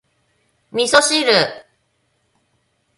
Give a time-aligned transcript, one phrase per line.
[0.71, 1.63] 味噌汁